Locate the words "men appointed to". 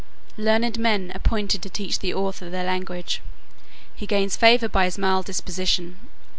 0.79-1.69